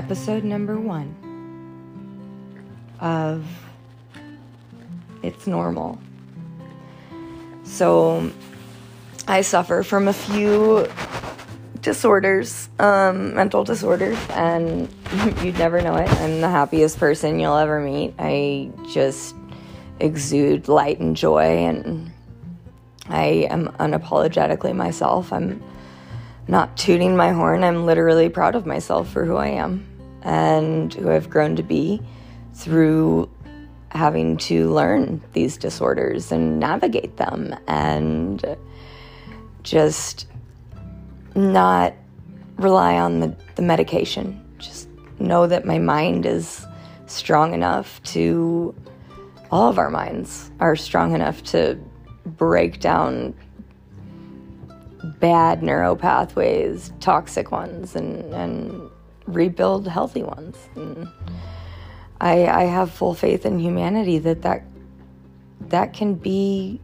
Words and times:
episode 0.00 0.44
number 0.44 0.80
one 0.80 1.14
of 3.00 3.44
It's 5.22 5.46
Normal. 5.46 5.98
So, 7.64 8.32
I 9.28 9.42
suffer 9.42 9.82
from 9.82 10.08
a 10.08 10.14
few 10.14 10.88
disorders, 11.82 12.70
um, 12.78 13.34
mental 13.34 13.62
disorders, 13.62 14.16
and 14.30 14.88
you'd 15.42 15.58
never 15.58 15.82
know 15.82 15.96
it. 15.96 16.08
I'm 16.08 16.40
the 16.40 16.48
happiest 16.48 16.98
person 16.98 17.38
you'll 17.38 17.58
ever 17.58 17.78
meet. 17.78 18.14
I 18.18 18.70
just 18.90 19.34
exude 19.98 20.66
light 20.66 20.98
and 20.98 21.14
joy, 21.14 21.66
and 21.66 22.10
I 23.06 23.46
am 23.50 23.68
unapologetically 23.78 24.74
myself. 24.74 25.30
I'm 25.30 25.62
not 26.48 26.74
tooting 26.78 27.18
my 27.18 27.32
horn. 27.32 27.62
I'm 27.62 27.84
literally 27.84 28.30
proud 28.30 28.54
of 28.54 28.64
myself 28.64 29.10
for 29.10 29.26
who 29.26 29.36
I 29.36 29.48
am 29.48 29.90
and 30.22 30.92
who 30.94 31.10
I've 31.10 31.30
grown 31.30 31.56
to 31.56 31.62
be 31.62 32.02
through 32.54 33.30
having 33.90 34.36
to 34.36 34.70
learn 34.70 35.20
these 35.32 35.56
disorders 35.56 36.30
and 36.30 36.60
navigate 36.60 37.16
them 37.16 37.54
and 37.66 38.56
just 39.62 40.26
not 41.34 41.94
rely 42.56 42.96
on 42.96 43.20
the, 43.20 43.36
the 43.56 43.62
medication. 43.62 44.40
Just 44.58 44.88
know 45.18 45.46
that 45.46 45.64
my 45.64 45.78
mind 45.78 46.26
is 46.26 46.66
strong 47.06 47.52
enough 47.52 48.02
to, 48.04 48.74
all 49.50 49.68
of 49.68 49.78
our 49.78 49.90
minds 49.90 50.50
are 50.60 50.76
strong 50.76 51.14
enough 51.14 51.42
to 51.42 51.78
break 52.24 52.80
down 52.80 53.34
bad 55.18 55.62
neural 55.62 55.96
pathways, 55.96 56.92
toxic 57.00 57.50
ones, 57.50 57.96
and, 57.96 58.32
and 58.32 58.90
rebuild 59.34 59.88
healthy 59.88 60.22
ones. 60.22 60.56
And 60.74 61.08
I, 62.20 62.46
I 62.46 62.62
have 62.64 62.90
full 62.90 63.14
faith 63.14 63.46
in 63.46 63.58
humanity 63.58 64.18
that, 64.18 64.42
that 64.42 64.64
that 65.68 65.92
can 65.92 66.14
be 66.14 66.80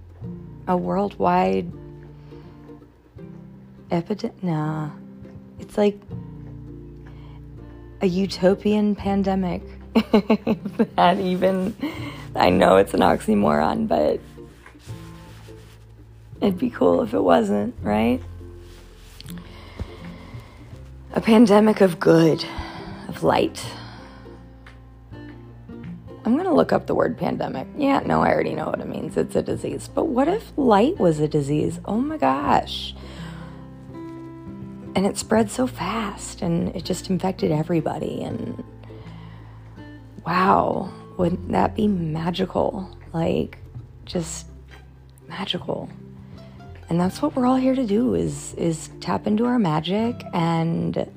a 0.68 0.76
worldwide 0.76 1.70
epidemic. 3.90 4.42
Nah, 4.42 4.90
it's 5.58 5.76
like 5.76 6.00
a 8.00 8.06
utopian 8.06 8.94
pandemic. 8.94 9.62
that 10.96 11.18
even, 11.18 11.74
I 12.34 12.50
know 12.50 12.76
it's 12.76 12.94
an 12.94 13.00
oxymoron, 13.00 13.88
but 13.88 14.20
it'd 16.40 16.58
be 16.58 16.70
cool 16.70 17.02
if 17.02 17.14
it 17.14 17.20
wasn't, 17.20 17.74
right? 17.82 18.22
A 21.16 21.20
pandemic 21.20 21.80
of 21.80 21.98
good, 21.98 22.44
of 23.08 23.24
light. 23.24 23.66
I'm 26.24 26.34
going 26.34 26.44
to 26.44 26.54
look 26.54 26.72
up 26.72 26.86
the 26.86 26.94
word 26.94 27.18
pandemic. 27.18 27.66
Yeah, 27.76 28.00
no, 28.00 28.22
I 28.22 28.32
already 28.32 28.54
know 28.54 28.66
what 28.66 28.80
it 28.80 28.88
means. 28.88 29.16
It's 29.16 29.34
a 29.34 29.42
disease. 29.42 29.88
But 29.92 30.04
what 30.04 30.28
if 30.28 30.52
light 30.56 30.98
was 30.98 31.18
a 31.18 31.26
disease? 31.26 31.80
Oh 31.84 32.00
my 32.00 32.16
gosh 32.16 32.94
and 34.96 35.04
it 35.04 35.18
spread 35.18 35.50
so 35.50 35.66
fast 35.66 36.40
and 36.40 36.74
it 36.74 36.82
just 36.82 37.10
infected 37.10 37.52
everybody 37.52 38.24
and 38.24 38.64
wow 40.26 40.90
wouldn't 41.18 41.52
that 41.52 41.76
be 41.76 41.86
magical 41.86 42.88
like 43.12 43.58
just 44.06 44.46
magical 45.28 45.90
and 46.88 47.00
that's 47.00 47.20
what 47.20 47.34
we're 47.34 47.46
all 47.46 47.56
here 47.56 47.74
to 47.74 47.86
do 47.86 48.14
is 48.14 48.54
is 48.54 48.90
tap 49.00 49.26
into 49.26 49.44
our 49.44 49.58
magic 49.58 50.22
and 50.32 51.10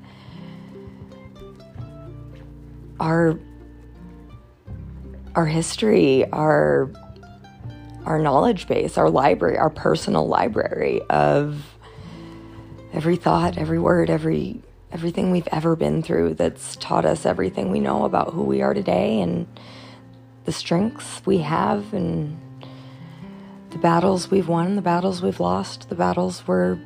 our 3.00 3.39
our 5.35 5.46
history 5.46 6.25
our 6.31 6.91
our 8.06 8.19
knowledge 8.19 8.68
base 8.68 8.97
our 8.97 9.09
library 9.09 9.57
our 9.57 9.69
personal 9.69 10.28
library 10.28 11.02
of 11.09 11.63
every 12.94 13.16
thought, 13.16 13.57
every 13.57 13.80
word, 13.80 14.09
every 14.09 14.62
everything 14.91 15.31
we've 15.31 15.47
ever 15.51 15.75
been 15.75 16.01
through 16.01 16.34
that's 16.34 16.75
taught 16.78 17.06
us 17.06 17.25
everything 17.25 17.69
we 17.69 17.80
know 17.80 18.06
about 18.06 18.34
who 18.34 18.44
we 18.44 18.62
are 18.62 18.74
today 18.74 19.22
and 19.22 19.46
the 20.46 20.51
strengths 20.51 21.22
we 21.25 21.38
have 21.38 21.94
and 21.94 22.40
the 23.72 23.78
battles 23.78 24.31
we've 24.31 24.47
won, 24.47 24.75
the 24.75 24.81
battles 24.81 25.22
we've 25.22 25.40
lost, 25.40 25.90
the 25.90 25.96
battles 25.96 26.47
we're 26.47 26.80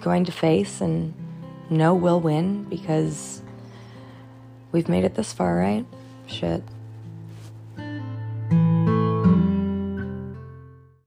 going 0.00 0.24
to 0.24 0.32
face 0.32 0.80
and 0.80 1.14
know 1.70 1.94
we'll 1.94 2.20
win 2.20 2.64
because 2.64 3.42
we've 4.72 4.88
made 4.88 5.04
it 5.04 5.14
this 5.14 5.32
far, 5.32 5.56
right? 5.56 5.86
Shit. 6.26 6.62